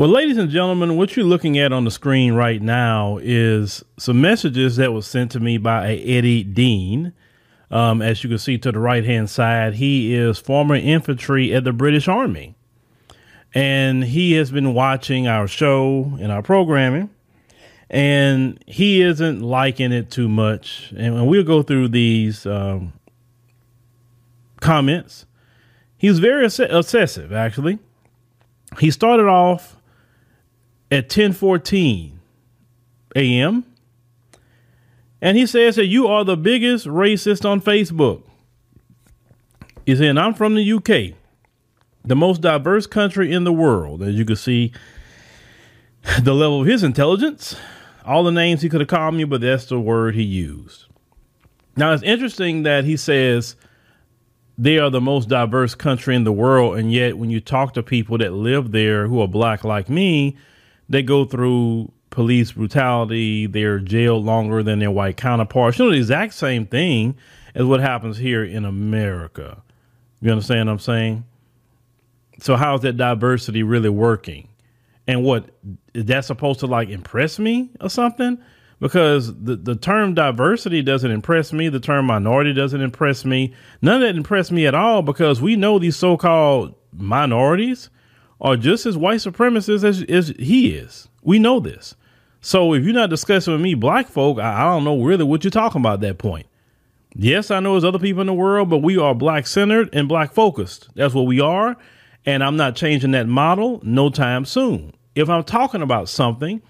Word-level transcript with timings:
Well, 0.00 0.08
ladies 0.08 0.38
and 0.38 0.48
gentlemen, 0.48 0.96
what 0.96 1.14
you're 1.14 1.26
looking 1.26 1.58
at 1.58 1.74
on 1.74 1.84
the 1.84 1.90
screen 1.90 2.32
right 2.32 2.62
now 2.62 3.18
is 3.20 3.84
some 3.98 4.18
messages 4.18 4.76
that 4.76 4.94
was 4.94 5.06
sent 5.06 5.30
to 5.32 5.40
me 5.40 5.58
by 5.58 5.94
Eddie 5.96 6.42
Dean. 6.42 7.12
Um, 7.70 8.00
as 8.00 8.24
you 8.24 8.30
can 8.30 8.38
see 8.38 8.56
to 8.56 8.72
the 8.72 8.78
right 8.78 9.04
hand 9.04 9.28
side, 9.28 9.74
he 9.74 10.14
is 10.14 10.38
former 10.38 10.74
infantry 10.74 11.54
at 11.54 11.64
the 11.64 11.74
British 11.74 12.08
Army. 12.08 12.54
And 13.52 14.02
he 14.02 14.32
has 14.36 14.50
been 14.50 14.72
watching 14.72 15.28
our 15.28 15.46
show 15.46 16.16
and 16.18 16.32
our 16.32 16.40
programming, 16.42 17.10
and 17.90 18.58
he 18.66 19.02
isn't 19.02 19.42
liking 19.42 19.92
it 19.92 20.10
too 20.10 20.30
much. 20.30 20.94
And 20.96 21.28
we'll 21.28 21.44
go 21.44 21.62
through 21.62 21.88
these 21.88 22.46
um, 22.46 22.94
comments. 24.60 25.26
He 25.98 26.08
was 26.08 26.20
very 26.20 26.46
obsessive, 26.46 27.34
actually. 27.34 27.80
He 28.78 28.90
started 28.90 29.26
off 29.26 29.76
at 30.90 31.08
10:14 31.08 32.12
a.m. 33.16 33.64
And 35.22 35.36
he 35.36 35.46
says 35.46 35.76
that 35.76 35.86
you 35.86 36.06
are 36.06 36.24
the 36.24 36.36
biggest 36.36 36.86
racist 36.86 37.48
on 37.48 37.60
Facebook. 37.60 38.22
He 39.84 39.94
said, 39.96 40.16
I'm 40.16 40.34
from 40.34 40.54
the 40.54 40.72
UK, 40.72 41.16
the 42.04 42.16
most 42.16 42.40
diverse 42.40 42.86
country 42.86 43.32
in 43.32 43.44
the 43.44 43.52
world. 43.52 44.02
As 44.02 44.14
you 44.14 44.24
can 44.24 44.36
see, 44.36 44.72
the 46.22 46.34
level 46.34 46.62
of 46.62 46.66
his 46.66 46.82
intelligence, 46.82 47.56
all 48.04 48.24
the 48.24 48.32
names 48.32 48.62
he 48.62 48.68
could 48.68 48.80
have 48.80 48.88
called 48.88 49.14
me, 49.14 49.24
but 49.24 49.40
that's 49.40 49.66
the 49.66 49.80
word 49.80 50.14
he 50.14 50.22
used. 50.22 50.86
Now, 51.76 51.92
it's 51.92 52.02
interesting 52.02 52.62
that 52.62 52.84
he 52.84 52.96
says 52.96 53.56
they 54.56 54.78
are 54.78 54.90
the 54.90 55.00
most 55.00 55.28
diverse 55.28 55.74
country 55.74 56.14
in 56.14 56.24
the 56.24 56.32
world. 56.32 56.76
And 56.76 56.92
yet, 56.92 57.16
when 57.16 57.30
you 57.30 57.40
talk 57.40 57.74
to 57.74 57.82
people 57.82 58.18
that 58.18 58.32
live 58.32 58.72
there 58.72 59.06
who 59.06 59.20
are 59.20 59.28
black 59.28 59.64
like 59.64 59.88
me, 59.88 60.36
they 60.90 61.02
go 61.02 61.24
through 61.24 61.90
police 62.10 62.52
brutality. 62.52 63.46
They're 63.46 63.78
jailed 63.78 64.24
longer 64.24 64.62
than 64.62 64.80
their 64.80 64.90
white 64.90 65.16
counterparts. 65.16 65.78
You 65.78 65.86
know, 65.86 65.92
the 65.92 65.98
exact 65.98 66.34
same 66.34 66.66
thing 66.66 67.16
as 67.54 67.64
what 67.64 67.80
happens 67.80 68.18
here 68.18 68.44
in 68.44 68.64
America. 68.64 69.62
You 70.20 70.32
understand 70.32 70.68
what 70.68 70.74
I'm 70.74 70.78
saying? 70.80 71.24
So 72.40 72.56
how 72.56 72.74
is 72.74 72.80
that 72.82 72.96
diversity 72.96 73.62
really 73.62 73.88
working? 73.88 74.48
And 75.06 75.24
what 75.24 75.50
is 75.94 76.06
that 76.06 76.24
supposed 76.24 76.60
to 76.60 76.66
like 76.66 76.88
impress 76.88 77.38
me 77.38 77.70
or 77.80 77.88
something? 77.88 78.38
Because 78.80 79.34
the, 79.42 79.56
the 79.56 79.76
term 79.76 80.14
diversity 80.14 80.82
doesn't 80.82 81.10
impress 81.10 81.52
me. 81.52 81.68
The 81.68 81.80
term 81.80 82.06
minority 82.06 82.52
doesn't 82.52 82.80
impress 82.80 83.24
me. 83.24 83.54
None 83.82 83.96
of 83.96 84.08
that 84.08 84.16
impressed 84.16 84.52
me 84.52 84.66
at 84.66 84.74
all 84.74 85.02
because 85.02 85.40
we 85.40 85.54
know 85.54 85.78
these 85.78 85.96
so 85.96 86.16
called 86.16 86.74
minorities 86.92 87.90
are 88.40 88.56
just 88.56 88.86
as 88.86 88.96
white 88.96 89.18
supremacists 89.18 89.84
as, 89.84 90.02
as 90.02 90.28
he 90.38 90.74
is. 90.74 91.08
We 91.22 91.38
know 91.38 91.60
this. 91.60 91.94
So 92.40 92.72
if 92.72 92.84
you're 92.84 92.94
not 92.94 93.10
discussing 93.10 93.52
with 93.52 93.60
me, 93.60 93.74
black 93.74 94.08
folk, 94.08 94.38
I, 94.38 94.62
I 94.62 94.64
don't 94.64 94.84
know 94.84 95.02
really 95.02 95.24
what 95.24 95.44
you're 95.44 95.50
talking 95.50 95.80
about 95.80 95.94
at 95.94 96.00
that 96.00 96.18
point. 96.18 96.46
Yes, 97.14 97.50
I 97.50 97.60
know 97.60 97.72
there's 97.72 97.84
other 97.84 97.98
people 97.98 98.20
in 98.20 98.28
the 98.28 98.34
world, 98.34 98.70
but 98.70 98.78
we 98.78 98.96
are 98.96 99.14
black 99.14 99.46
centered 99.46 99.90
and 99.92 100.08
black 100.08 100.32
focused. 100.32 100.88
That's 100.94 101.12
what 101.12 101.26
we 101.26 101.40
are. 101.40 101.76
And 102.24 102.44
I'm 102.44 102.56
not 102.56 102.76
changing 102.76 103.10
that 103.12 103.26
model 103.26 103.80
no 103.82 104.10
time 104.10 104.44
soon. 104.44 104.94
If 105.14 105.28
I'm 105.28 105.44
talking 105.44 105.82
about 105.82 106.08
something 106.08 106.62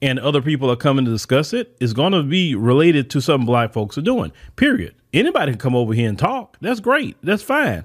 and 0.00 0.18
other 0.18 0.40
people 0.40 0.70
are 0.70 0.76
coming 0.76 1.04
to 1.04 1.10
discuss 1.10 1.52
it, 1.52 1.76
it's 1.80 1.92
going 1.92 2.12
to 2.12 2.22
be 2.22 2.54
related 2.54 3.10
to 3.10 3.20
something 3.20 3.46
black 3.46 3.72
folks 3.72 3.98
are 3.98 4.02
doing, 4.02 4.32
period. 4.56 4.94
Anybody 5.12 5.52
can 5.52 5.58
come 5.58 5.76
over 5.76 5.92
here 5.92 6.08
and 6.08 6.18
talk. 6.18 6.56
That's 6.60 6.80
great. 6.80 7.16
That's 7.22 7.42
fine. 7.42 7.84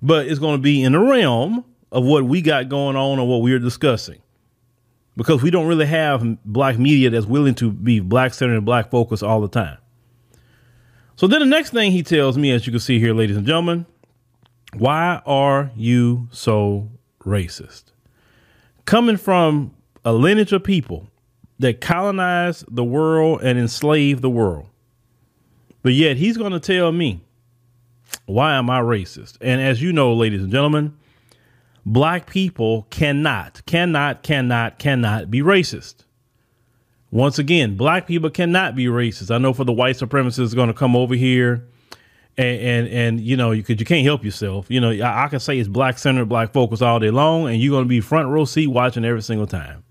But 0.00 0.26
it's 0.26 0.40
going 0.40 0.56
to 0.56 0.62
be 0.62 0.82
in 0.82 0.92
the 0.92 1.00
realm 1.00 1.64
of 1.92 2.04
what 2.04 2.24
we 2.24 2.42
got 2.42 2.68
going 2.68 2.96
on 2.96 3.20
or 3.20 3.28
what 3.28 3.42
we're 3.42 3.58
discussing. 3.60 4.18
Because 5.14 5.42
we 5.42 5.50
don't 5.50 5.66
really 5.66 5.86
have 5.86 6.42
black 6.44 6.78
media 6.78 7.10
that's 7.10 7.26
willing 7.26 7.54
to 7.56 7.70
be 7.70 8.00
black 8.00 8.32
centered 8.32 8.56
and 8.56 8.64
black 8.64 8.90
focused 8.90 9.22
all 9.22 9.42
the 9.42 9.48
time. 9.48 9.76
So 11.16 11.26
then 11.26 11.40
the 11.40 11.46
next 11.46 11.70
thing 11.70 11.92
he 11.92 12.02
tells 12.02 12.38
me, 12.38 12.50
as 12.50 12.66
you 12.66 12.72
can 12.72 12.80
see 12.80 12.98
here, 12.98 13.12
ladies 13.12 13.36
and 13.36 13.46
gentlemen, 13.46 13.84
why 14.72 15.20
are 15.26 15.70
you 15.76 16.28
so 16.32 16.90
racist? 17.20 17.84
Coming 18.86 19.18
from 19.18 19.74
a 20.02 20.14
lineage 20.14 20.52
of 20.52 20.64
people 20.64 21.08
that 21.58 21.82
colonized 21.82 22.64
the 22.74 22.82
world 22.82 23.42
and 23.42 23.58
enslaved 23.58 24.22
the 24.22 24.30
world. 24.30 24.66
But 25.82 25.92
yet 25.92 26.16
he's 26.16 26.38
going 26.38 26.52
to 26.52 26.60
tell 26.60 26.90
me, 26.90 27.20
why 28.24 28.54
am 28.54 28.70
I 28.70 28.80
racist? 28.80 29.36
And 29.42 29.60
as 29.60 29.82
you 29.82 29.92
know, 29.92 30.14
ladies 30.14 30.42
and 30.42 30.50
gentlemen, 30.50 30.96
black 31.84 32.28
people 32.28 32.86
cannot, 32.90 33.64
cannot, 33.66 34.22
cannot, 34.22 34.78
cannot 34.78 35.30
be 35.30 35.40
racist. 35.40 36.04
Once 37.10 37.38
again, 37.38 37.76
black 37.76 38.06
people 38.06 38.30
cannot 38.30 38.74
be 38.74 38.86
racist. 38.86 39.30
I 39.30 39.38
know 39.38 39.52
for 39.52 39.64
the 39.64 39.72
white 39.72 39.96
supremacists 39.96 40.54
going 40.54 40.68
to 40.68 40.74
come 40.74 40.96
over 40.96 41.14
here 41.14 41.68
and, 42.38 42.60
and, 42.60 42.88
and 42.88 43.20
you 43.20 43.36
know, 43.36 43.50
you 43.50 43.62
you 43.66 43.84
can't 43.84 44.04
help 44.04 44.24
yourself. 44.24 44.66
You 44.70 44.80
know, 44.80 44.90
I, 44.90 45.24
I 45.24 45.28
can 45.28 45.40
say 45.40 45.58
it's 45.58 45.68
black 45.68 45.98
centered, 45.98 46.28
black 46.28 46.52
focus 46.52 46.80
all 46.80 46.98
day 46.98 47.10
long, 47.10 47.46
and 47.48 47.60
you're 47.60 47.72
going 47.72 47.84
to 47.84 47.88
be 47.88 48.00
front 48.00 48.28
row 48.28 48.44
seat 48.44 48.68
watching 48.68 49.04
every 49.04 49.22
single 49.22 49.46
time. 49.46 49.84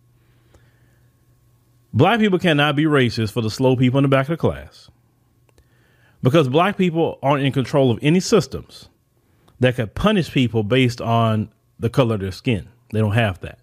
Black 1.94 2.20
people 2.20 2.40
cannot 2.40 2.76
be 2.76 2.86
racist 2.86 3.32
for 3.32 3.42
the 3.42 3.52
slow 3.52 3.76
people 3.76 4.00
in 4.00 4.04
the 4.04 4.08
back 4.08 4.28
of 4.28 4.32
the 4.32 4.38
class 4.38 4.90
because 6.24 6.48
black 6.48 6.78
people 6.78 7.20
aren't 7.22 7.44
in 7.44 7.52
control 7.52 7.92
of 7.92 8.00
any 8.02 8.20
systems 8.20 8.90
that 9.60 9.76
could 9.76 9.94
punish 9.94 10.32
people 10.32 10.64
based 10.64 11.02
on 11.02 11.52
the 11.82 11.90
color 11.90 12.16
of 12.16 12.22
their 12.22 12.32
skin. 12.32 12.70
They 12.94 13.00
don't 13.00 13.14
have 13.14 13.42
that. 13.42 13.60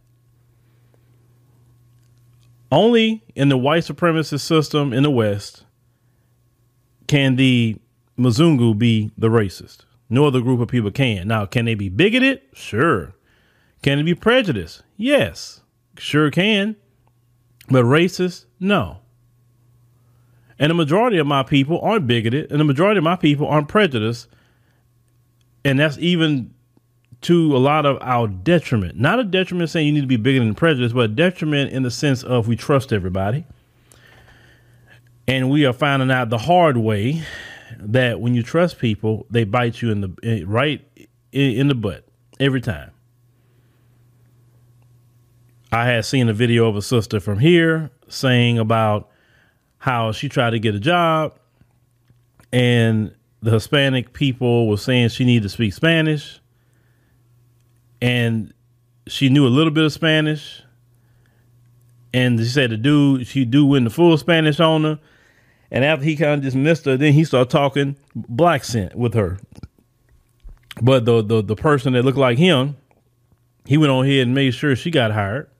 Only 2.70 3.22
in 3.34 3.48
the 3.48 3.56
white 3.56 3.84
supremacist 3.84 4.40
system 4.40 4.92
in 4.92 5.02
the 5.02 5.10
West 5.10 5.64
can 7.06 7.36
the 7.36 7.76
Mzungu 8.18 8.76
be 8.76 9.10
the 9.16 9.28
racist. 9.28 9.78
No 10.10 10.26
other 10.26 10.40
group 10.40 10.60
of 10.60 10.68
people 10.68 10.90
can. 10.90 11.28
Now, 11.28 11.46
can 11.46 11.64
they 11.64 11.74
be 11.74 11.88
bigoted? 11.88 12.42
Sure. 12.52 13.14
Can 13.82 13.98
they 13.98 14.02
be 14.02 14.14
prejudiced? 14.14 14.82
Yes, 14.96 15.60
sure 15.96 16.30
can. 16.30 16.76
But 17.68 17.84
racist? 17.84 18.46
No. 18.58 18.98
And 20.58 20.70
the 20.70 20.74
majority 20.74 21.18
of 21.18 21.26
my 21.26 21.44
people 21.44 21.80
aren't 21.80 22.06
bigoted, 22.06 22.50
and 22.50 22.58
the 22.58 22.64
majority 22.64 22.98
of 22.98 23.04
my 23.04 23.16
people 23.16 23.46
aren't 23.46 23.68
prejudiced. 23.68 24.26
And 25.64 25.78
that's 25.78 25.98
even 25.98 26.54
to 27.22 27.56
a 27.56 27.58
lot 27.58 27.84
of 27.84 27.98
our 28.00 28.28
detriment. 28.28 28.96
Not 28.96 29.18
a 29.18 29.24
detriment 29.24 29.70
saying 29.70 29.86
you 29.86 29.92
need 29.92 30.02
to 30.02 30.06
be 30.06 30.16
bigger 30.16 30.38
than 30.38 30.54
prejudice, 30.54 30.92
but 30.92 31.00
a 31.00 31.08
detriment 31.08 31.72
in 31.72 31.82
the 31.82 31.90
sense 31.90 32.22
of 32.22 32.46
we 32.46 32.56
trust 32.56 32.92
everybody. 32.92 33.44
And 35.26 35.50
we 35.50 35.66
are 35.66 35.72
finding 35.72 36.10
out 36.10 36.30
the 36.30 36.38
hard 36.38 36.76
way 36.76 37.22
that 37.78 38.20
when 38.20 38.34
you 38.34 38.42
trust 38.42 38.78
people, 38.78 39.26
they 39.30 39.44
bite 39.44 39.82
you 39.82 39.90
in 39.90 40.00
the 40.00 40.12
eh, 40.22 40.42
right 40.46 40.80
in 41.32 41.68
the 41.68 41.74
butt 41.74 42.04
every 42.40 42.60
time. 42.60 42.92
I 45.70 45.84
had 45.84 46.06
seen 46.06 46.28
a 46.28 46.32
video 46.32 46.66
of 46.66 46.76
a 46.76 46.82
sister 46.82 47.20
from 47.20 47.40
here 47.40 47.90
saying 48.08 48.58
about 48.58 49.10
how 49.78 50.12
she 50.12 50.28
tried 50.28 50.50
to 50.50 50.58
get 50.58 50.74
a 50.74 50.80
job 50.80 51.38
and 52.52 53.14
the 53.42 53.50
Hispanic 53.50 54.12
people 54.12 54.68
were 54.68 54.78
saying 54.78 55.10
she 55.10 55.24
needed 55.24 55.42
to 55.42 55.48
speak 55.48 55.74
Spanish 55.74 56.40
and 58.00 58.52
she 59.06 59.28
knew 59.28 59.46
a 59.46 59.48
little 59.48 59.72
bit 59.72 59.84
of 59.84 59.92
Spanish. 59.92 60.62
And 62.12 62.38
she 62.38 62.46
said 62.46 62.70
the 62.70 62.76
dude, 62.76 63.26
she 63.26 63.44
do 63.44 63.66
win 63.66 63.84
the 63.84 63.90
full 63.90 64.16
Spanish 64.16 64.60
on 64.60 64.84
her. 64.84 64.98
And 65.70 65.84
after 65.84 66.04
he 66.04 66.16
kind 66.16 66.34
of 66.34 66.40
dismissed 66.42 66.86
her, 66.86 66.96
then 66.96 67.12
he 67.12 67.24
started 67.24 67.50
talking 67.50 67.96
black 68.14 68.64
scent 68.64 68.94
with 68.94 69.14
her. 69.14 69.38
But 70.80 71.04
the, 71.04 71.22
the 71.22 71.42
the 71.42 71.56
person 71.56 71.92
that 71.94 72.04
looked 72.04 72.18
like 72.18 72.38
him, 72.38 72.76
he 73.66 73.76
went 73.76 73.90
on 73.90 74.06
ahead 74.06 74.26
and 74.26 74.34
made 74.34 74.52
sure 74.52 74.74
she 74.76 74.90
got 74.90 75.12
hired. 75.12 75.50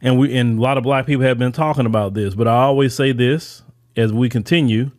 And 0.00 0.18
we 0.18 0.36
and 0.36 0.58
a 0.58 0.62
lot 0.62 0.78
of 0.78 0.84
black 0.84 1.06
people 1.06 1.24
have 1.24 1.38
been 1.38 1.52
talking 1.52 1.86
about 1.86 2.14
this, 2.14 2.34
but 2.34 2.48
I 2.48 2.62
always 2.62 2.94
say 2.94 3.12
this 3.12 3.62
as 3.96 4.12
we 4.12 4.28
continue, 4.28 4.90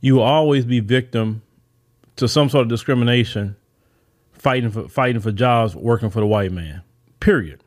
you 0.00 0.16
will 0.16 0.22
always 0.22 0.64
be 0.64 0.80
victim 0.80 1.42
to 2.16 2.28
some 2.28 2.48
sort 2.48 2.62
of 2.62 2.68
discrimination 2.68 3.56
fighting 4.46 4.70
for 4.70 4.88
fighting 4.88 5.20
for 5.20 5.32
jobs, 5.32 5.74
working 5.74 6.08
for 6.08 6.20
the 6.20 6.26
white 6.26 6.52
man. 6.52 6.80
Period. 7.18 7.64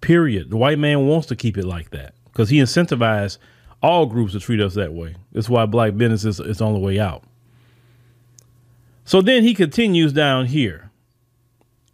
Period. 0.00 0.50
The 0.50 0.56
white 0.56 0.76
man 0.76 1.06
wants 1.06 1.28
to 1.28 1.36
keep 1.36 1.56
it 1.56 1.64
like 1.64 1.90
that 1.90 2.14
because 2.24 2.48
he 2.48 2.58
incentivized 2.58 3.38
all 3.80 4.06
groups 4.06 4.32
to 4.32 4.40
treat 4.40 4.60
us 4.60 4.74
that 4.74 4.92
way. 4.92 5.14
That's 5.30 5.48
why 5.48 5.66
black 5.66 5.96
business 5.96 6.24
is, 6.24 6.40
is 6.40 6.60
on 6.60 6.72
the 6.72 6.80
way 6.80 6.98
out. 6.98 7.22
So 9.04 9.22
then 9.22 9.44
he 9.44 9.54
continues 9.54 10.12
down 10.12 10.46
here. 10.46 10.90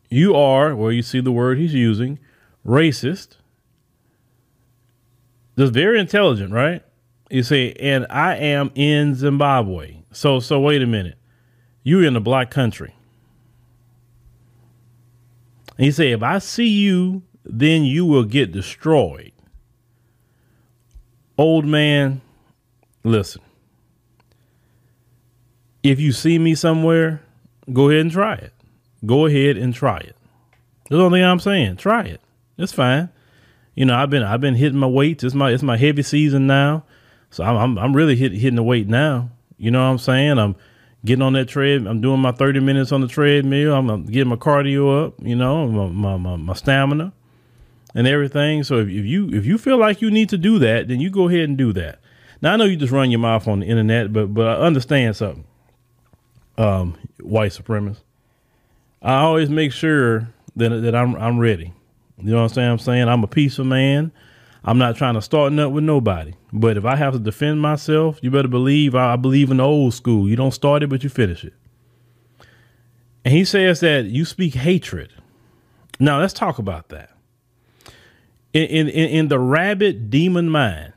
You 0.08 0.34
are, 0.34 0.74
where 0.74 0.90
you 0.90 1.02
see 1.02 1.20
the 1.20 1.30
word 1.30 1.58
he's 1.58 1.74
using, 1.74 2.18
racist. 2.66 3.36
That's 5.56 5.70
very 5.70 6.00
intelligent, 6.00 6.54
right? 6.54 6.82
You 7.28 7.42
say, 7.42 7.74
and 7.74 8.06
I 8.08 8.36
am 8.36 8.70
in 8.74 9.14
Zimbabwe. 9.14 9.98
So 10.10 10.40
so 10.40 10.58
wait 10.58 10.80
a 10.80 10.86
minute. 10.86 11.18
You're 11.82 12.04
in 12.04 12.16
a 12.16 12.20
black 12.20 12.50
country. 12.50 12.94
He 15.78 15.90
said, 15.90 16.06
If 16.06 16.22
I 16.22 16.38
see 16.38 16.68
you, 16.68 17.22
then 17.44 17.84
you 17.84 18.06
will 18.06 18.24
get 18.24 18.52
destroyed. 18.52 19.32
Old 21.36 21.64
man, 21.64 22.20
listen. 23.02 23.42
If 25.82 26.00
you 26.00 26.12
see 26.12 26.38
me 26.38 26.54
somewhere, 26.54 27.22
go 27.72 27.90
ahead 27.90 28.02
and 28.02 28.10
try 28.10 28.34
it. 28.34 28.52
Go 29.04 29.26
ahead 29.26 29.56
and 29.56 29.74
try 29.74 29.98
it. 29.98 30.16
That's 30.84 30.98
the 30.98 31.02
only 31.02 31.20
thing 31.20 31.26
I'm 31.26 31.40
saying. 31.40 31.76
Try 31.76 32.04
it. 32.04 32.20
It's 32.56 32.72
fine. 32.72 33.10
You 33.74 33.84
know, 33.84 33.94
I've 33.94 34.10
been 34.10 34.22
I've 34.22 34.40
been 34.40 34.54
hitting 34.54 34.78
my 34.78 34.86
weights. 34.86 35.24
It's 35.24 35.34
my 35.34 35.50
it's 35.50 35.62
my 35.62 35.76
heavy 35.76 36.02
season 36.02 36.46
now, 36.46 36.84
so 37.30 37.42
I'm 37.42 37.56
I'm, 37.56 37.78
I'm 37.78 37.96
really 37.96 38.14
hit, 38.14 38.32
hitting 38.32 38.54
the 38.54 38.62
weight 38.62 38.86
now. 38.86 39.30
You 39.58 39.70
know 39.70 39.80
what 39.80 39.90
I'm 39.90 39.98
saying? 39.98 40.38
I'm 40.38 40.54
getting 41.04 41.22
on 41.22 41.34
that 41.34 41.48
tread. 41.48 41.86
I'm 41.86 42.00
doing 42.00 42.20
my 42.20 42.32
30 42.32 42.60
minutes 42.60 42.92
on 42.92 43.00
the 43.00 43.08
treadmill. 43.08 43.74
I'm, 43.74 44.06
getting 44.06 44.28
my 44.28 44.36
cardio 44.36 45.06
up. 45.06 45.14
You 45.22 45.36
know, 45.36 45.68
my, 45.68 45.88
my, 45.88 46.16
my, 46.16 46.36
my 46.36 46.54
stamina 46.54 47.12
and 47.94 48.06
everything. 48.06 48.64
So 48.64 48.78
if, 48.78 48.88
if 48.88 49.04
you 49.04 49.28
if 49.30 49.46
you 49.46 49.58
feel 49.58 49.78
like 49.78 50.02
you 50.02 50.10
need 50.10 50.28
to 50.30 50.38
do 50.38 50.58
that, 50.58 50.88
then 50.88 51.00
you 51.00 51.10
go 51.10 51.28
ahead 51.28 51.48
and 51.48 51.56
do 51.56 51.72
that. 51.74 52.00
Now 52.42 52.52
I 52.54 52.56
know 52.56 52.64
you 52.64 52.76
just 52.76 52.92
run 52.92 53.10
your 53.10 53.20
mouth 53.20 53.46
on 53.46 53.60
the 53.60 53.66
internet, 53.66 54.12
but 54.12 54.34
but 54.34 54.46
I 54.46 54.54
understand 54.60 55.16
something. 55.16 55.44
Um, 56.56 56.96
white 57.20 57.50
supremacists. 57.50 58.02
I 59.02 59.16
always 59.16 59.50
make 59.50 59.72
sure 59.72 60.28
that 60.56 60.68
that 60.68 60.94
I'm 60.94 61.14
I'm 61.16 61.38
ready. 61.38 61.72
You 62.18 62.30
know 62.30 62.36
what 62.36 62.42
I'm 62.42 62.48
saying? 62.50 62.70
I'm 62.70 62.78
saying 62.78 63.08
I'm 63.08 63.24
a 63.24 63.28
peaceful 63.28 63.64
man. 63.64 64.12
I'm 64.64 64.78
not 64.78 64.96
trying 64.96 65.14
to 65.14 65.22
start 65.22 65.52
up 65.58 65.72
with 65.72 65.84
nobody. 65.84 66.32
But 66.52 66.76
if 66.76 66.84
I 66.84 66.96
have 66.96 67.12
to 67.12 67.18
defend 67.18 67.60
myself, 67.60 68.18
you 68.22 68.30
better 68.30 68.48
believe 68.48 68.94
I, 68.94 69.12
I 69.12 69.16
believe 69.16 69.50
in 69.50 69.58
the 69.58 69.64
old 69.64 69.92
school. 69.92 70.28
You 70.28 70.36
don't 70.36 70.52
start 70.52 70.82
it, 70.82 70.88
but 70.88 71.04
you 71.04 71.10
finish 71.10 71.44
it. 71.44 71.52
And 73.24 73.34
he 73.34 73.44
says 73.44 73.80
that 73.80 74.06
you 74.06 74.24
speak 74.24 74.54
hatred. 74.54 75.12
Now 76.00 76.20
let's 76.20 76.32
talk 76.32 76.58
about 76.58 76.88
that. 76.88 77.10
In 78.52 78.64
in 78.64 78.88
in 78.88 79.28
the 79.28 79.38
rabid 79.38 80.10
demon 80.10 80.48
mind 80.48 80.92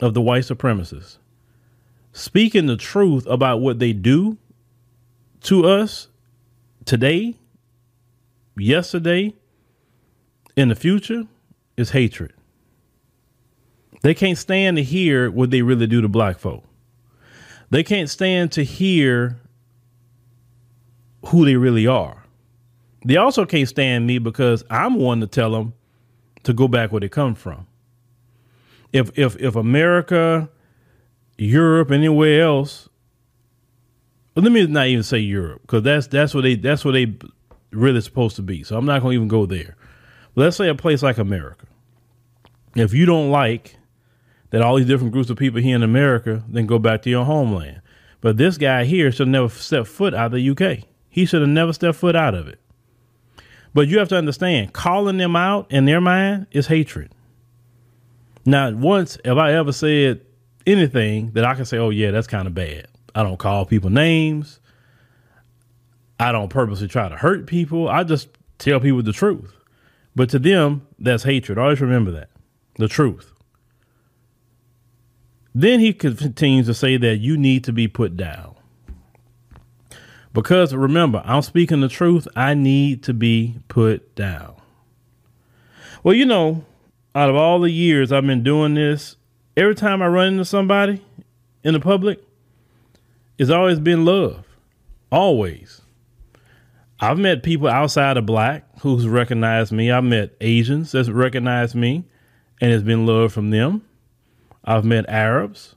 of 0.00 0.14
the 0.14 0.20
white 0.20 0.42
supremacists, 0.42 1.18
speaking 2.12 2.66
the 2.66 2.76
truth 2.76 3.26
about 3.26 3.60
what 3.60 3.78
they 3.78 3.92
do 3.92 4.36
to 5.42 5.66
us 5.66 6.08
today, 6.84 7.36
yesterday, 8.56 9.34
in 10.56 10.68
the 10.68 10.74
future 10.74 11.24
is 11.76 11.90
hatred. 11.90 12.32
They 14.02 14.14
can't 14.14 14.38
stand 14.38 14.76
to 14.76 14.82
hear 14.82 15.30
what 15.30 15.50
they 15.50 15.62
really 15.62 15.86
do 15.86 16.00
to 16.00 16.08
black 16.08 16.38
folk. 16.38 16.64
They 17.70 17.82
can't 17.82 18.10
stand 18.10 18.52
to 18.52 18.64
hear 18.64 19.40
who 21.26 21.44
they 21.44 21.56
really 21.56 21.86
are. 21.86 22.24
They 23.04 23.16
also 23.16 23.44
can't 23.44 23.68
stand 23.68 24.06
me 24.06 24.18
because 24.18 24.64
I'm 24.70 24.96
one 24.96 25.20
to 25.20 25.26
tell 25.26 25.52
them 25.52 25.74
to 26.42 26.52
go 26.52 26.68
back 26.68 26.92
where 26.92 27.00
they 27.00 27.08
come 27.08 27.34
from. 27.34 27.66
If 28.92 29.16
if 29.18 29.36
if 29.40 29.56
America, 29.56 30.50
Europe, 31.38 31.90
anywhere 31.90 32.42
else, 32.42 32.88
well, 34.34 34.42
let 34.44 34.52
me 34.52 34.66
not 34.66 34.88
even 34.88 35.02
say 35.02 35.18
Europe 35.18 35.62
because 35.62 35.82
that's 35.82 36.06
that's 36.08 36.34
what 36.34 36.42
they 36.42 36.56
that's 36.56 36.84
what 36.84 36.92
they 36.92 37.14
really 37.70 38.00
supposed 38.00 38.36
to 38.36 38.42
be. 38.42 38.62
So 38.64 38.76
I'm 38.76 38.84
not 38.84 39.00
going 39.00 39.12
to 39.12 39.16
even 39.16 39.28
go 39.28 39.46
there. 39.46 39.76
Let's 40.34 40.56
say 40.56 40.68
a 40.68 40.74
place 40.74 41.02
like 41.02 41.18
America. 41.18 41.66
If 42.74 42.92
you 42.94 43.06
don't 43.06 43.30
like 43.30 43.76
that 44.52 44.60
all 44.60 44.76
these 44.76 44.86
different 44.86 45.12
groups 45.12 45.30
of 45.30 45.38
people 45.38 45.60
here 45.60 45.74
in 45.74 45.82
America, 45.82 46.44
then 46.46 46.66
go 46.66 46.78
back 46.78 47.02
to 47.02 47.10
your 47.10 47.24
homeland. 47.24 47.80
But 48.20 48.36
this 48.36 48.58
guy 48.58 48.84
here 48.84 49.10
should 49.10 49.28
never 49.28 49.48
step 49.48 49.86
foot 49.86 50.14
out 50.14 50.26
of 50.26 50.32
the 50.32 50.50
UK. 50.50 50.84
He 51.08 51.24
should 51.24 51.40
have 51.40 51.50
never 51.50 51.72
stepped 51.72 51.98
foot 51.98 52.14
out 52.14 52.34
of 52.34 52.46
it. 52.46 52.60
But 53.74 53.88
you 53.88 53.98
have 53.98 54.08
to 54.10 54.16
understand, 54.16 54.74
calling 54.74 55.16
them 55.16 55.34
out 55.34 55.72
in 55.72 55.86
their 55.86 56.02
mind 56.02 56.46
is 56.52 56.66
hatred. 56.66 57.12
Not 58.44 58.74
once 58.74 59.18
have 59.24 59.38
I 59.38 59.54
ever 59.54 59.72
said 59.72 60.20
anything 60.66 61.32
that 61.32 61.44
I 61.44 61.54
can 61.54 61.64
say, 61.64 61.78
oh, 61.78 61.90
yeah, 61.90 62.10
that's 62.10 62.26
kind 62.26 62.46
of 62.46 62.54
bad. 62.54 62.88
I 63.14 63.22
don't 63.22 63.38
call 63.38 63.64
people 63.64 63.88
names. 63.88 64.60
I 66.20 66.30
don't 66.30 66.50
purposely 66.50 66.88
try 66.88 67.08
to 67.08 67.16
hurt 67.16 67.46
people. 67.46 67.88
I 67.88 68.04
just 68.04 68.28
tell 68.58 68.80
people 68.80 69.02
the 69.02 69.12
truth. 69.12 69.54
But 70.14 70.28
to 70.30 70.38
them, 70.38 70.86
that's 70.98 71.22
hatred. 71.22 71.56
Always 71.56 71.80
remember 71.80 72.10
that 72.12 72.28
the 72.76 72.88
truth. 72.88 73.31
Then 75.54 75.80
he 75.80 75.92
continues 75.92 76.66
to 76.66 76.74
say 76.74 76.96
that 76.96 77.16
you 77.16 77.36
need 77.36 77.64
to 77.64 77.72
be 77.72 77.88
put 77.88 78.16
down. 78.16 78.54
Because 80.32 80.74
remember, 80.74 81.22
I'm 81.24 81.42
speaking 81.42 81.80
the 81.80 81.88
truth. 81.88 82.26
I 82.34 82.54
need 82.54 83.02
to 83.04 83.12
be 83.12 83.58
put 83.68 84.14
down. 84.14 84.54
Well, 86.02 86.14
you 86.14 86.24
know, 86.24 86.64
out 87.14 87.28
of 87.28 87.36
all 87.36 87.60
the 87.60 87.70
years 87.70 88.12
I've 88.12 88.26
been 88.26 88.42
doing 88.42 88.74
this, 88.74 89.16
every 89.56 89.74
time 89.74 90.00
I 90.00 90.06
run 90.06 90.28
into 90.28 90.44
somebody 90.44 91.04
in 91.62 91.74
the 91.74 91.80
public, 91.80 92.20
it's 93.38 93.50
always 93.50 93.78
been 93.78 94.04
love. 94.04 94.46
Always. 95.10 95.82
I've 96.98 97.18
met 97.18 97.42
people 97.42 97.68
outside 97.68 98.16
of 98.16 98.24
black 98.24 98.64
who's 98.80 99.06
recognized 99.06 99.72
me. 99.72 99.90
I've 99.90 100.04
met 100.04 100.34
Asians 100.40 100.92
that's 100.92 101.08
recognized 101.08 101.74
me 101.74 102.04
and 102.60 102.72
it's 102.72 102.84
been 102.84 103.06
love 103.06 103.32
from 103.32 103.50
them. 103.50 103.84
I've 104.64 104.84
met 104.84 105.08
Arabs 105.08 105.74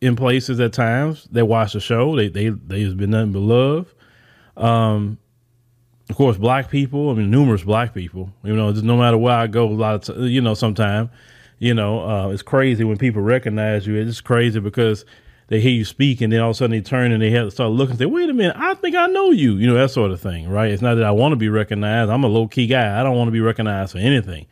in 0.00 0.16
places 0.16 0.60
at 0.60 0.72
times. 0.72 1.28
They 1.30 1.42
watch 1.42 1.72
the 1.72 1.80
show. 1.80 2.16
They 2.16 2.28
they 2.28 2.50
they've 2.50 2.96
been 2.96 3.10
nothing 3.10 3.32
but 3.32 3.40
love. 3.40 3.94
Um, 4.56 5.18
of 6.10 6.16
course, 6.16 6.36
black 6.36 6.70
people. 6.70 7.10
I 7.10 7.14
mean, 7.14 7.30
numerous 7.30 7.62
black 7.62 7.94
people. 7.94 8.32
You 8.42 8.54
know, 8.54 8.72
just 8.72 8.84
no 8.84 8.96
matter 8.96 9.18
where 9.18 9.34
I 9.34 9.46
go, 9.46 9.66
a 9.66 9.70
lot 9.70 10.08
of 10.08 10.16
t- 10.16 10.26
you 10.26 10.40
know, 10.40 10.54
sometimes, 10.54 11.10
you 11.58 11.74
know, 11.74 12.08
uh, 12.08 12.28
it's 12.30 12.42
crazy 12.42 12.84
when 12.84 12.96
people 12.96 13.22
recognize 13.22 13.86
you. 13.86 13.96
It's 13.96 14.20
crazy 14.20 14.60
because 14.60 15.04
they 15.48 15.60
hear 15.60 15.72
you 15.72 15.84
speak 15.84 16.20
and 16.20 16.32
then 16.32 16.40
all 16.40 16.50
of 16.50 16.56
a 16.56 16.58
sudden 16.58 16.72
they 16.72 16.80
turn 16.82 17.10
and 17.10 17.22
they 17.22 17.30
have 17.30 17.46
to 17.46 17.50
start 17.50 17.70
looking 17.72 17.92
and 17.92 17.98
say, 17.98 18.06
wait 18.06 18.28
a 18.28 18.34
minute, 18.34 18.56
I 18.56 18.74
think 18.74 18.94
I 18.94 19.06
know 19.06 19.30
you, 19.30 19.54
you 19.56 19.66
know, 19.66 19.74
that 19.74 19.90
sort 19.90 20.10
of 20.10 20.20
thing, 20.20 20.48
right? 20.48 20.70
It's 20.70 20.82
not 20.82 20.96
that 20.96 21.04
I 21.04 21.10
want 21.10 21.32
to 21.32 21.36
be 21.36 21.48
recognized. 21.48 22.10
I'm 22.10 22.22
a 22.22 22.28
low 22.28 22.46
key 22.46 22.66
guy. 22.66 23.00
I 23.00 23.02
don't 23.02 23.16
want 23.16 23.28
to 23.28 23.32
be 23.32 23.40
recognized 23.40 23.92
for 23.92 23.98
anything. 23.98 24.46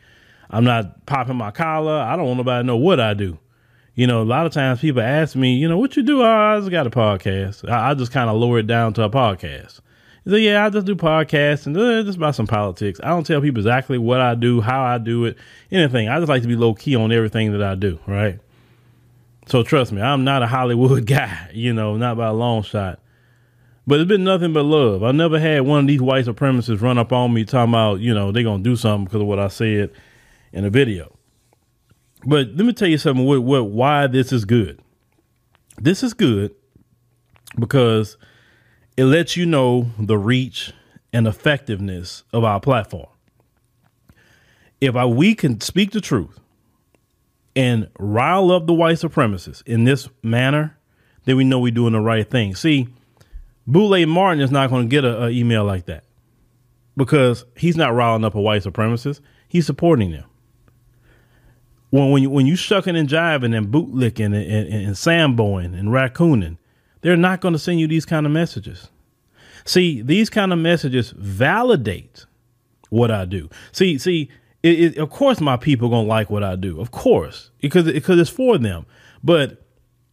I'm 0.48 0.64
not 0.64 1.04
popping 1.06 1.36
my 1.36 1.50
collar. 1.50 1.92
I 2.00 2.16
don't 2.16 2.26
want 2.26 2.38
nobody 2.38 2.62
to 2.62 2.66
know 2.66 2.76
what 2.76 2.98
I 2.98 3.12
do. 3.14 3.38
You 3.96 4.06
know, 4.06 4.20
a 4.20 4.24
lot 4.24 4.44
of 4.44 4.52
times 4.52 4.82
people 4.82 5.00
ask 5.00 5.34
me, 5.34 5.56
you 5.56 5.66
know, 5.66 5.78
what 5.78 5.96
you 5.96 6.02
do? 6.02 6.20
Oh, 6.20 6.26
I 6.26 6.58
just 6.58 6.70
got 6.70 6.86
a 6.86 6.90
podcast. 6.90 7.66
I, 7.66 7.90
I 7.90 7.94
just 7.94 8.12
kind 8.12 8.28
of 8.28 8.36
lower 8.36 8.58
it 8.58 8.66
down 8.66 8.92
to 8.94 9.02
a 9.02 9.10
podcast. 9.10 9.80
So 10.28 10.36
yeah, 10.36 10.66
I 10.66 10.68
just 10.68 10.86
do 10.86 10.94
podcasts 10.94 11.64
and 11.64 11.74
uh, 11.74 12.02
just 12.02 12.18
about 12.18 12.34
some 12.34 12.46
politics. 12.46 13.00
I 13.02 13.08
don't 13.08 13.24
tell 13.24 13.40
people 13.40 13.60
exactly 13.60 13.96
what 13.96 14.20
I 14.20 14.34
do, 14.34 14.60
how 14.60 14.82
I 14.82 14.98
do 14.98 15.24
it, 15.24 15.38
anything. 15.72 16.10
I 16.10 16.18
just 16.18 16.28
like 16.28 16.42
to 16.42 16.48
be 16.48 16.56
low 16.56 16.74
key 16.74 16.94
on 16.94 17.10
everything 17.10 17.52
that 17.52 17.62
I 17.62 17.74
do, 17.74 17.98
right? 18.06 18.38
So 19.46 19.62
trust 19.62 19.92
me, 19.92 20.02
I'm 20.02 20.24
not 20.24 20.42
a 20.42 20.46
Hollywood 20.46 21.06
guy, 21.06 21.50
you 21.54 21.72
know, 21.72 21.96
not 21.96 22.18
by 22.18 22.26
a 22.26 22.34
long 22.34 22.64
shot. 22.64 23.00
But 23.86 24.00
it's 24.00 24.08
been 24.08 24.24
nothing 24.24 24.52
but 24.52 24.64
love. 24.64 25.04
I 25.04 25.12
never 25.12 25.38
had 25.38 25.60
one 25.60 25.80
of 25.80 25.86
these 25.86 26.02
white 26.02 26.26
supremacists 26.26 26.82
run 26.82 26.98
up 26.98 27.12
on 27.12 27.32
me 27.32 27.46
talking 27.46 27.72
about, 27.72 28.00
you 28.00 28.12
know, 28.12 28.30
they're 28.30 28.42
going 28.42 28.62
to 28.62 28.70
do 28.70 28.76
something 28.76 29.04
because 29.04 29.22
of 29.22 29.26
what 29.26 29.38
I 29.38 29.48
said 29.48 29.90
in 30.52 30.66
a 30.66 30.70
video. 30.70 31.15
But 32.24 32.48
let 32.48 32.64
me 32.64 32.72
tell 32.72 32.88
you 32.88 32.98
something 32.98 33.24
what, 33.24 33.42
what 33.42 33.70
why 33.70 34.06
this 34.06 34.32
is 34.32 34.44
good. 34.44 34.80
This 35.78 36.02
is 36.02 36.14
good 36.14 36.54
because 37.58 38.16
it 38.96 39.04
lets 39.04 39.36
you 39.36 39.46
know 39.46 39.90
the 39.98 40.16
reach 40.16 40.72
and 41.12 41.26
effectiveness 41.26 42.24
of 42.32 42.44
our 42.44 42.60
platform. 42.60 43.08
If 44.80 44.96
I, 44.96 45.06
we 45.06 45.34
can 45.34 45.60
speak 45.60 45.92
the 45.92 46.00
truth 46.00 46.38
and 47.54 47.88
rile 47.98 48.50
up 48.50 48.66
the 48.66 48.74
white 48.74 48.96
supremacists 48.96 49.62
in 49.66 49.84
this 49.84 50.08
manner, 50.22 50.78
then 51.24 51.36
we 51.36 51.44
know 51.44 51.58
we're 51.58 51.72
doing 51.72 51.92
the 51.92 52.00
right 52.00 52.28
thing. 52.28 52.54
See, 52.54 52.88
Boule 53.66 54.06
Martin 54.06 54.42
is 54.42 54.50
not 54.50 54.70
going 54.70 54.84
to 54.84 54.88
get 54.88 55.04
an 55.04 55.32
email 55.32 55.64
like 55.64 55.86
that 55.86 56.04
because 56.96 57.44
he's 57.56 57.76
not 57.76 57.94
riling 57.94 58.24
up 58.24 58.34
a 58.34 58.40
white 58.40 58.62
supremacist. 58.62 59.20
He's 59.48 59.66
supporting 59.66 60.12
them. 60.12 60.24
When 61.90 62.10
when 62.10 62.22
you, 62.22 62.30
when 62.30 62.46
you 62.46 62.56
shucking 62.56 62.96
and 62.96 63.08
jiving 63.08 63.56
and 63.56 63.68
bootlicking 63.68 64.26
and, 64.26 64.34
and, 64.34 64.68
and 64.68 64.94
samboing 64.94 65.78
and 65.78 65.88
raccooning, 65.88 66.58
they're 67.00 67.16
not 67.16 67.40
going 67.40 67.52
to 67.52 67.58
send 67.58 67.80
you 67.80 67.86
these 67.86 68.04
kind 68.04 68.26
of 68.26 68.32
messages. 68.32 68.88
See, 69.64 70.02
these 70.02 70.30
kind 70.30 70.52
of 70.52 70.58
messages 70.58 71.10
validate 71.10 72.26
what 72.90 73.10
I 73.10 73.24
do. 73.24 73.48
See, 73.72 73.98
see, 73.98 74.30
it, 74.62 74.80
it, 74.80 74.98
of 74.98 75.10
course 75.10 75.40
my 75.40 75.56
people 75.56 75.88
gonna 75.88 76.06
like 76.06 76.30
what 76.30 76.42
I 76.42 76.56
do, 76.56 76.80
of 76.80 76.90
course, 76.90 77.50
because 77.60 77.84
because 77.84 78.18
it's 78.18 78.30
for 78.30 78.58
them. 78.58 78.86
But 79.22 79.62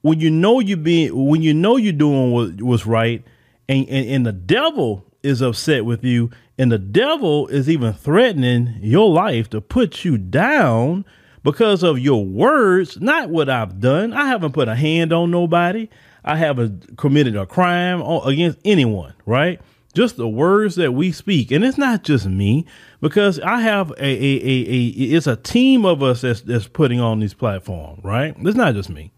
when 0.02 0.20
you 0.20 0.30
know 0.30 0.60
you 0.60 0.78
being 0.78 1.28
when 1.28 1.42
you 1.42 1.54
know 1.54 1.78
you're 1.78 1.94
doing 1.94 2.32
what 2.32 2.62
was 2.62 2.86
right, 2.86 3.24
and, 3.68 3.88
and 3.90 4.10
and 4.10 4.26
the 4.26 4.32
devil 4.32 5.06
is 5.24 5.42
upset 5.42 5.86
with 5.86 6.04
you, 6.04 6.30
and 6.58 6.72
the 6.72 6.78
devil 6.78 7.48
is 7.48 7.70
even 7.70 7.94
threatening 7.94 8.78
your 8.82 9.10
life 9.10 9.50
to 9.52 9.62
put 9.62 10.04
you 10.04 10.18
down 10.18 11.06
because 11.44 11.84
of 11.84 12.00
your 12.00 12.26
words, 12.26 13.00
not 13.00 13.30
what 13.30 13.50
I've 13.50 13.80
done. 13.80 14.14
I 14.14 14.28
haven't 14.28 14.54
put 14.54 14.68
a 14.68 14.76
hand 14.76 15.14
on 15.14 15.32
nobody. 15.32 15.90
I 16.24 16.38
haven't 16.38 16.98
committed 16.98 17.36
a 17.36 17.46
crime 17.46 18.02
against 18.02 18.60
anyone, 18.64 19.14
right? 19.26 19.60
just 19.94 20.18
the 20.18 20.28
words 20.28 20.76
that 20.76 20.92
we 20.94 21.12
speak, 21.12 21.52
and 21.52 21.64
it's 21.64 21.78
not 21.78 22.04
just 22.04 22.26
me 22.26 22.66
because 23.00 23.40
I 23.40 23.62
have 23.62 23.92
a 23.92 24.04
a, 24.04 24.06
a, 24.06 24.74
a 24.74 24.88
it's 25.16 25.28
a 25.28 25.36
team 25.36 25.86
of 25.86 26.02
us 26.02 26.22
that's 26.22 26.42
that's 26.42 26.68
putting 26.68 27.00
on 27.00 27.20
these 27.20 27.34
platforms, 27.34 28.04
right? 28.04 28.36
It's 28.40 28.58
not 28.58 28.74
just 28.74 28.90
me. 28.90 29.12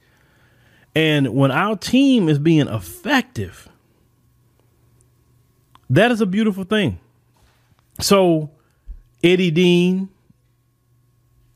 And 0.94 1.34
when 1.34 1.52
our 1.52 1.76
team 1.76 2.30
is 2.30 2.40
being 2.40 2.68
effective, 2.68 3.70
that 5.90 6.12
is 6.12 6.22
a 6.22 6.26
beautiful 6.26 6.64
thing. 6.64 7.00
So, 8.02 8.52
Eddie 9.24 9.52
Dean, 9.52 10.10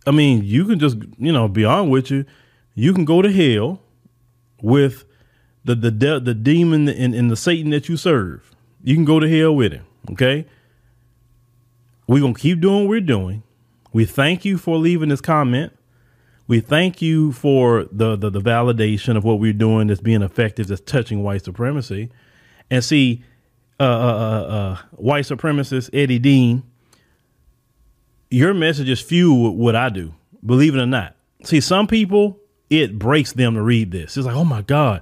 I 0.07 0.11
mean, 0.11 0.43
you 0.43 0.65
can 0.65 0.79
just, 0.79 0.97
you 1.17 1.31
know, 1.31 1.47
be 1.47 1.65
on 1.65 1.89
with 1.89 2.09
you. 2.09 2.25
You 2.73 2.93
can 2.93 3.05
go 3.05 3.21
to 3.21 3.31
hell 3.31 3.81
with 4.61 5.05
the 5.65 5.75
the 5.75 5.91
de- 5.91 6.19
the 6.19 6.33
demon 6.33 6.87
and, 6.87 7.13
and 7.13 7.29
the 7.29 7.35
Satan 7.35 7.71
that 7.71 7.89
you 7.89 7.97
serve. 7.97 8.51
You 8.83 8.95
can 8.95 9.05
go 9.05 9.19
to 9.19 9.29
hell 9.29 9.55
with 9.55 9.73
him. 9.73 9.85
Okay. 10.11 10.45
We're 12.07 12.21
gonna 12.21 12.33
keep 12.33 12.59
doing 12.59 12.81
what 12.81 12.89
we're 12.89 13.01
doing. 13.01 13.43
We 13.91 14.05
thank 14.05 14.45
you 14.45 14.57
for 14.57 14.77
leaving 14.77 15.09
this 15.09 15.21
comment. 15.21 15.73
We 16.47 16.61
thank 16.61 16.99
you 16.99 17.31
for 17.31 17.85
the, 17.91 18.15
the, 18.15 18.31
the 18.31 18.41
validation 18.41 19.15
of 19.15 19.23
what 19.23 19.39
we're 19.39 19.53
doing 19.53 19.87
that's 19.87 20.01
being 20.01 20.23
effective, 20.23 20.67
that's 20.67 20.81
touching 20.81 21.21
white 21.21 21.45
supremacy. 21.45 22.09
And 22.71 22.83
see, 22.83 23.23
uh, 23.79 23.83
uh, 23.83 23.87
uh, 23.87 24.53
uh, 24.53 24.77
white 24.93 25.25
supremacist 25.25 25.91
Eddie 25.93 26.17
Dean, 26.17 26.63
your 28.29 28.53
messages 28.53 29.01
fuel 29.01 29.55
what 29.55 29.75
I 29.75 29.89
do. 29.89 30.13
Believe 30.45 30.75
it 30.75 30.79
or 30.79 30.85
not. 30.85 31.15
See, 31.43 31.61
some 31.61 31.87
people 31.87 32.39
it 32.69 32.99
breaks 32.99 33.33
them 33.33 33.55
to 33.55 33.61
read 33.61 33.91
this. 33.91 34.15
It's 34.15 34.27
like, 34.27 34.35
oh 34.35 34.45
my 34.45 34.61
god, 34.61 35.01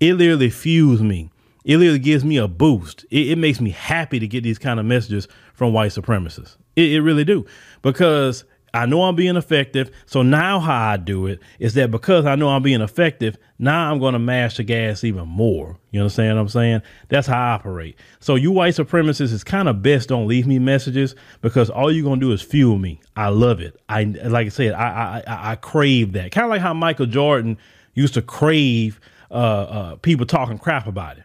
it 0.00 0.14
literally 0.14 0.50
fuels 0.50 1.00
me. 1.00 1.30
It 1.64 1.78
literally 1.78 1.98
gives 1.98 2.24
me 2.24 2.36
a 2.36 2.46
boost. 2.46 3.04
It, 3.10 3.30
it 3.30 3.38
makes 3.38 3.60
me 3.60 3.70
happy 3.70 4.20
to 4.20 4.28
get 4.28 4.44
these 4.44 4.58
kind 4.58 4.78
of 4.78 4.86
messages 4.86 5.26
from 5.54 5.72
white 5.72 5.92
supremacists. 5.92 6.56
It, 6.76 6.92
it 6.92 7.00
really 7.00 7.24
do 7.24 7.46
because 7.82 8.44
I 8.76 8.86
know 8.86 9.02
I'm 9.02 9.16
being 9.16 9.36
effective. 9.36 9.90
So 10.06 10.22
now 10.22 10.60
how 10.60 10.90
I 10.90 10.96
do 10.96 11.26
it 11.26 11.40
is 11.58 11.74
that 11.74 11.90
because 11.90 12.26
I 12.26 12.34
know 12.36 12.48
I'm 12.48 12.62
being 12.62 12.80
effective, 12.80 13.38
now 13.58 13.90
I'm 13.90 13.98
going 13.98 14.12
to 14.12 14.18
mash 14.18 14.56
the 14.56 14.64
gas 14.64 15.04
even 15.04 15.26
more. 15.28 15.78
You 15.90 16.00
understand 16.00 16.36
what 16.36 16.42
I'm 16.42 16.48
saying? 16.48 16.82
That's 17.08 17.26
how 17.26 17.40
I 17.40 17.52
operate. 17.54 17.96
So 18.20 18.34
you 18.34 18.50
white 18.50 18.74
supremacists, 18.74 19.32
it's 19.32 19.44
kind 19.44 19.68
of 19.68 19.82
best 19.82 20.08
don't 20.08 20.26
leave 20.26 20.46
me 20.46 20.58
messages 20.58 21.14
because 21.40 21.70
all 21.70 21.90
you're 21.90 22.04
going 22.04 22.20
to 22.20 22.26
do 22.26 22.32
is 22.32 22.42
fuel 22.42 22.78
me. 22.78 23.00
I 23.16 23.28
love 23.28 23.60
it. 23.60 23.80
I 23.88 24.04
like 24.04 24.46
I 24.46 24.50
said, 24.50 24.74
I 24.74 25.22
I, 25.26 25.52
I 25.52 25.56
crave 25.56 26.12
that. 26.12 26.32
Kind 26.32 26.44
of 26.44 26.50
like 26.50 26.60
how 26.60 26.74
Michael 26.74 27.06
Jordan 27.06 27.58
used 27.94 28.14
to 28.14 28.22
crave 28.22 29.00
uh, 29.30 29.34
uh, 29.34 29.96
people 29.96 30.26
talking 30.26 30.58
crap 30.58 30.86
about 30.86 31.18
it. 31.18 31.24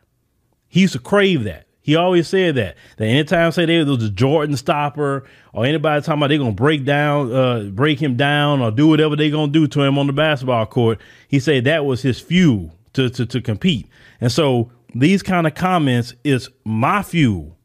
He 0.67 0.81
used 0.81 0.93
to 0.93 0.99
crave 0.99 1.43
that. 1.43 1.67
He 1.91 1.97
always 1.97 2.29
said 2.29 2.55
that. 2.55 2.77
That 2.95 3.05
anytime 3.05 3.51
say 3.51 3.65
there 3.65 3.83
was 3.83 4.01
a 4.01 4.09
Jordan 4.09 4.55
stopper 4.55 5.25
or 5.51 5.65
anybody 5.65 6.01
talking 6.01 6.21
about 6.21 6.29
they're 6.29 6.37
gonna 6.37 6.53
break 6.53 6.85
down, 6.85 7.33
uh, 7.33 7.63
break 7.63 8.01
him 8.01 8.15
down 8.15 8.61
or 8.61 8.71
do 8.71 8.87
whatever 8.87 9.17
they're 9.17 9.29
gonna 9.29 9.51
do 9.51 9.67
to 9.67 9.81
him 9.81 9.99
on 9.99 10.07
the 10.07 10.13
basketball 10.13 10.65
court, 10.67 11.01
he 11.27 11.37
said 11.37 11.65
that 11.65 11.83
was 11.83 12.01
his 12.01 12.17
fuel 12.17 12.73
to 12.93 13.09
to, 13.09 13.25
to 13.25 13.41
compete. 13.41 13.89
And 14.21 14.31
so 14.31 14.71
these 14.95 15.21
kind 15.21 15.45
of 15.45 15.53
comments 15.53 16.13
is 16.23 16.49
my 16.63 17.03
fuel 17.03 17.57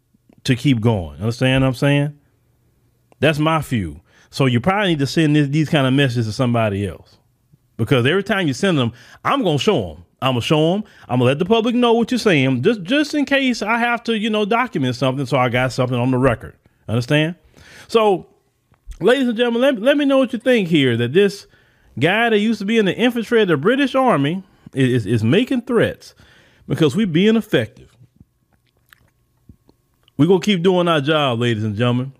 to 0.42 0.56
keep 0.56 0.80
going. 0.80 1.20
Understand 1.20 1.62
what 1.62 1.68
I'm 1.68 1.74
saying? 1.74 2.18
That's 3.20 3.38
my 3.38 3.62
fuel. 3.62 4.00
So 4.30 4.46
you 4.46 4.60
probably 4.60 4.88
need 4.88 4.98
to 4.98 5.06
send 5.06 5.36
this, 5.36 5.46
these 5.46 5.68
kind 5.68 5.86
of 5.86 5.92
messages 5.92 6.26
to 6.26 6.32
somebody 6.32 6.84
else 6.84 7.16
because 7.76 8.04
every 8.04 8.24
time 8.24 8.48
you 8.48 8.54
send 8.54 8.76
them, 8.76 8.92
I'm 9.24 9.44
gonna 9.44 9.56
show 9.56 9.94
them. 9.94 10.04
I'm 10.22 10.32
gonna 10.32 10.40
show 10.40 10.72
them. 10.72 10.84
I'm 11.08 11.18
gonna 11.18 11.24
let 11.24 11.38
the 11.38 11.44
public 11.44 11.74
know 11.74 11.92
what 11.92 12.10
you're 12.10 12.18
saying, 12.18 12.62
just 12.62 12.82
just 12.82 13.14
in 13.14 13.24
case 13.24 13.62
I 13.62 13.78
have 13.78 14.02
to, 14.04 14.16
you 14.16 14.30
know, 14.30 14.44
document 14.44 14.96
something, 14.96 15.26
so 15.26 15.36
I 15.36 15.48
got 15.48 15.72
something 15.72 15.98
on 15.98 16.10
the 16.10 16.18
record. 16.18 16.56
Understand? 16.88 17.34
So, 17.88 18.26
ladies 19.00 19.28
and 19.28 19.36
gentlemen, 19.36 19.62
let, 19.62 19.78
let 19.78 19.96
me 19.96 20.04
know 20.04 20.18
what 20.18 20.32
you 20.32 20.38
think 20.38 20.68
here. 20.68 20.96
That 20.96 21.12
this 21.12 21.46
guy 21.98 22.30
that 22.30 22.38
used 22.38 22.60
to 22.60 22.64
be 22.64 22.78
in 22.78 22.86
the 22.86 22.96
infantry 22.96 23.42
of 23.42 23.48
the 23.48 23.56
British 23.56 23.94
Army 23.94 24.42
is 24.72 25.04
is 25.04 25.22
making 25.22 25.62
threats 25.62 26.14
because 26.66 26.96
we're 26.96 27.06
being 27.06 27.36
effective. 27.36 27.94
We're 30.16 30.28
gonna 30.28 30.40
keep 30.40 30.62
doing 30.62 30.88
our 30.88 31.02
job, 31.02 31.40
ladies 31.40 31.64
and 31.64 31.76
gentlemen. 31.76 32.12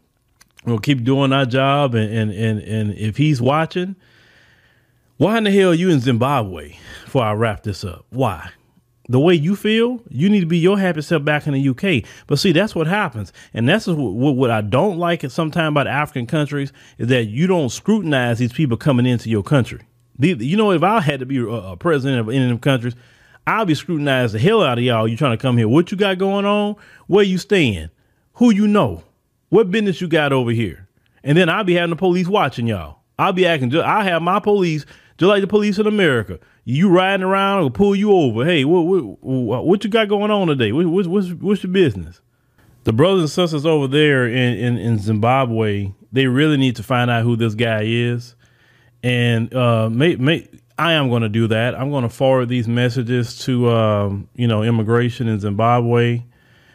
We'll 0.66 0.78
keep 0.78 1.02
doing 1.02 1.32
our 1.32 1.46
job, 1.46 1.94
and 1.94 2.12
and 2.12 2.30
and, 2.30 2.60
and 2.60 2.94
if 2.98 3.16
he's 3.16 3.40
watching 3.40 3.96
why 5.18 5.38
in 5.38 5.44
the 5.44 5.50
hell 5.50 5.70
are 5.70 5.74
you 5.74 5.90
in 5.90 6.00
Zimbabwe 6.00 6.76
before 7.04 7.22
I 7.22 7.32
wrap 7.32 7.62
this 7.62 7.84
up? 7.84 8.04
Why? 8.10 8.50
The 9.08 9.20
way 9.20 9.34
you 9.34 9.54
feel, 9.54 10.02
you 10.08 10.28
need 10.28 10.40
to 10.40 10.46
be 10.46 10.58
your 10.58 10.78
happy 10.78 11.00
self 11.00 11.24
back 11.24 11.46
in 11.46 11.54
the 11.54 11.68
UK. 11.68 12.04
But 12.26 12.38
see, 12.38 12.52
that's 12.52 12.74
what 12.74 12.86
happens. 12.86 13.32
And 13.54 13.68
that's 13.68 13.86
what, 13.86 13.96
what 13.96 14.50
I 14.50 14.60
don't 14.60 14.98
like 14.98 15.22
sometimes 15.30 15.72
about 15.72 15.86
African 15.86 16.26
countries 16.26 16.72
is 16.98 17.08
that 17.08 17.24
you 17.24 17.46
don't 17.46 17.70
scrutinize 17.70 18.38
these 18.38 18.52
people 18.52 18.76
coming 18.76 19.06
into 19.06 19.30
your 19.30 19.44
country. 19.44 19.80
You 20.18 20.56
know, 20.56 20.72
if 20.72 20.82
I 20.82 21.00
had 21.00 21.20
to 21.20 21.26
be 21.26 21.38
a 21.38 21.76
president 21.76 22.20
of 22.20 22.28
any 22.28 22.42
of 22.42 22.48
them 22.48 22.58
countries, 22.58 22.94
I'll 23.46 23.64
be 23.64 23.74
scrutinized 23.74 24.34
the 24.34 24.38
hell 24.40 24.62
out 24.62 24.78
of 24.78 24.84
y'all. 24.84 25.06
You 25.06 25.16
trying 25.16 25.36
to 25.36 25.40
come 25.40 25.56
here. 25.56 25.68
What 25.68 25.92
you 25.92 25.96
got 25.96 26.18
going 26.18 26.44
on? 26.44 26.74
Where 27.06 27.24
you 27.24 27.38
staying? 27.38 27.90
Who 28.34 28.50
you 28.50 28.66
know? 28.66 29.04
What 29.50 29.70
business 29.70 30.00
you 30.00 30.08
got 30.08 30.32
over 30.32 30.50
here? 30.50 30.88
And 31.22 31.38
then 31.38 31.48
I'll 31.48 31.64
be 31.64 31.74
having 31.74 31.90
the 31.90 31.96
police 31.96 32.26
watching 32.26 32.66
y'all. 32.66 32.98
I'll 33.18 33.32
be 33.32 33.46
acting 33.46 33.70
just, 33.70 33.86
I 33.86 34.04
have 34.04 34.20
my 34.20 34.40
police 34.40 34.84
just 35.18 35.28
like 35.28 35.40
the 35.40 35.46
police 35.46 35.78
in 35.78 35.86
America. 35.86 36.38
You 36.64 36.88
riding 36.90 37.24
around 37.24 37.64
or 37.64 37.70
pull 37.70 37.96
you 37.96 38.12
over. 38.12 38.44
Hey, 38.44 38.64
what 38.64 38.82
what, 38.82 39.66
what 39.66 39.84
you 39.84 39.90
got 39.90 40.08
going 40.08 40.30
on 40.30 40.48
today? 40.48 40.72
What, 40.72 40.86
what, 40.86 41.06
what's 41.06 41.30
what's 41.32 41.62
your 41.62 41.72
business? 41.72 42.20
The 42.84 42.92
brothers 42.92 43.22
and 43.22 43.30
sisters 43.30 43.66
over 43.66 43.88
there 43.88 44.28
in, 44.28 44.58
in, 44.58 44.78
in 44.78 44.98
Zimbabwe, 44.98 45.90
they 46.12 46.26
really 46.26 46.56
need 46.56 46.76
to 46.76 46.84
find 46.84 47.10
out 47.10 47.24
who 47.24 47.34
this 47.34 47.54
guy 47.54 47.82
is, 47.84 48.36
and 49.02 49.52
uh, 49.52 49.90
may, 49.90 50.14
may, 50.14 50.46
I 50.78 50.92
am 50.92 51.08
going 51.08 51.22
to 51.22 51.28
do 51.28 51.48
that. 51.48 51.74
I'm 51.74 51.90
going 51.90 52.04
to 52.04 52.08
forward 52.08 52.48
these 52.48 52.68
messages 52.68 53.38
to 53.40 53.70
um, 53.70 54.28
you 54.34 54.46
know 54.46 54.62
immigration 54.62 55.26
in 55.26 55.40
Zimbabwe, 55.40 56.22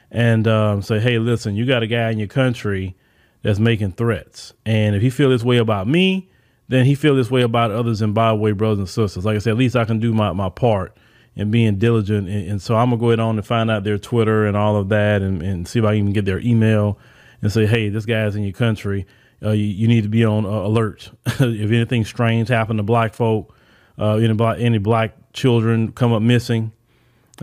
and 0.09 0.47
um, 0.47 0.81
say, 0.81 0.99
hey, 0.99 1.17
listen, 1.19 1.55
you 1.55 1.65
got 1.65 1.83
a 1.83 1.87
guy 1.87 2.11
in 2.11 2.17
your 2.17 2.27
country 2.27 2.97
that's 3.41 3.59
making 3.59 3.93
threats, 3.93 4.53
and 4.65 4.95
if 4.95 5.01
he 5.01 5.09
feel 5.09 5.29
this 5.29 5.43
way 5.43 5.57
about 5.57 5.87
me, 5.87 6.29
then 6.71 6.85
he 6.85 6.95
feel 6.95 7.15
this 7.15 7.29
way 7.29 7.41
about 7.41 7.71
others 7.71 7.79
other 7.79 7.93
Zimbabwe 7.95 8.53
brothers 8.53 8.79
and 8.79 8.89
sisters. 8.89 9.25
Like 9.25 9.35
I 9.35 9.39
said, 9.39 9.51
at 9.51 9.57
least 9.57 9.75
I 9.75 9.83
can 9.83 9.99
do 9.99 10.13
my, 10.13 10.31
my 10.31 10.49
part 10.49 10.95
in 11.35 11.51
being 11.51 11.77
diligent. 11.77 12.29
And, 12.29 12.49
and, 12.49 12.61
so 12.61 12.75
I'm 12.75 12.89
gonna 12.89 12.99
go 12.99 13.09
ahead 13.09 13.19
on 13.19 13.37
and 13.37 13.45
find 13.45 13.69
out 13.69 13.83
their 13.83 13.97
Twitter 13.97 14.45
and 14.45 14.55
all 14.55 14.77
of 14.77 14.89
that, 14.89 15.21
and, 15.21 15.41
and 15.41 15.67
see 15.67 15.79
if 15.79 15.85
I 15.85 15.97
can 15.97 16.13
get 16.13 16.25
their 16.25 16.39
email 16.39 16.97
and 17.41 17.51
say, 17.51 17.65
hey, 17.65 17.89
this 17.89 18.05
guy's 18.05 18.35
in 18.35 18.43
your 18.43 18.53
country. 18.53 19.05
Uh, 19.43 19.51
you, 19.51 19.65
you, 19.65 19.87
need 19.87 20.03
to 20.03 20.09
be 20.09 20.23
on 20.23 20.45
uh, 20.45 20.49
alert. 20.49 21.11
if 21.25 21.41
anything 21.41 22.05
strange 22.05 22.47
happen 22.47 22.77
to 22.77 22.83
black 22.83 23.13
folk, 23.13 23.53
uh, 23.97 24.15
any 24.15 24.33
black 24.33 24.57
any 24.59 24.77
black 24.77 25.33
children 25.33 25.91
come 25.91 26.13
up 26.13 26.21
missing, 26.21 26.71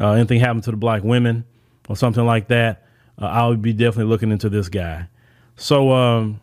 uh, 0.01 0.13
anything 0.13 0.41
happen 0.41 0.63
to 0.63 0.71
the 0.71 0.77
black 0.77 1.03
women 1.03 1.45
or 1.89 1.97
something 1.97 2.25
like 2.25 2.49
that, 2.49 2.87
uh, 3.21 3.27
I 3.27 3.47
would 3.47 3.61
be 3.61 3.73
definitely 3.73 4.11
looking 4.11 4.31
into 4.31 4.49
this 4.49 4.69
guy. 4.69 5.09
So 5.57 5.93
um, 5.93 6.41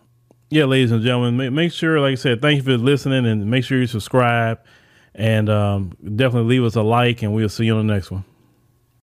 yeah, 0.55 0.63
ladies 0.63 0.91
and 0.91 1.03
gentlemen, 1.03 1.53
make, 1.53 1.73
sure, 1.73 1.99
like 1.99 2.13
I 2.13 2.15
said, 2.15 2.41
thank 2.41 2.55
you 2.55 2.63
for 2.63 2.77
listening 2.77 3.25
and 3.25 3.51
make 3.51 3.65
sure 3.65 3.77
you 3.77 3.87
subscribe 3.87 4.57
and 5.13 5.49
um, 5.49 5.91
definitely 6.01 6.47
leave 6.49 6.63
us 6.63 6.75
a 6.75 6.81
like 6.81 7.23
and 7.23 7.33
we'll 7.33 7.49
see 7.49 7.65
you 7.65 7.75
on 7.75 7.85
the 7.85 7.93
next 7.93 8.09
one. 8.09 8.23